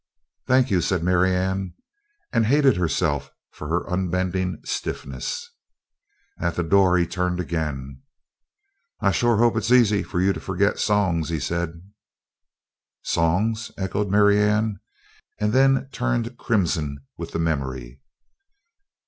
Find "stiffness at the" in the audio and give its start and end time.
4.65-6.63